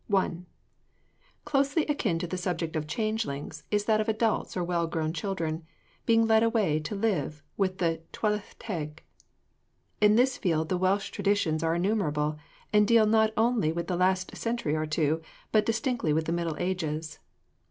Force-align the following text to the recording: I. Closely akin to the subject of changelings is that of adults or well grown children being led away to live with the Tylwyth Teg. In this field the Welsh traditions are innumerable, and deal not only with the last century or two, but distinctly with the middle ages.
I. 0.11 0.31
Closely 1.45 1.85
akin 1.85 2.17
to 2.17 2.25
the 2.25 2.35
subject 2.35 2.75
of 2.75 2.87
changelings 2.87 3.65
is 3.69 3.85
that 3.85 4.01
of 4.01 4.09
adults 4.09 4.57
or 4.57 4.63
well 4.63 4.87
grown 4.87 5.13
children 5.13 5.63
being 6.07 6.25
led 6.25 6.41
away 6.41 6.79
to 6.79 6.95
live 6.95 7.43
with 7.55 7.77
the 7.77 8.01
Tylwyth 8.11 8.55
Teg. 8.57 9.03
In 10.01 10.15
this 10.15 10.39
field 10.39 10.69
the 10.69 10.77
Welsh 10.79 11.11
traditions 11.11 11.61
are 11.61 11.75
innumerable, 11.75 12.39
and 12.73 12.87
deal 12.87 13.05
not 13.05 13.31
only 13.37 13.71
with 13.71 13.85
the 13.85 13.95
last 13.95 14.35
century 14.35 14.75
or 14.75 14.87
two, 14.87 15.21
but 15.51 15.67
distinctly 15.67 16.13
with 16.13 16.25
the 16.25 16.31
middle 16.31 16.57
ages. 16.57 17.19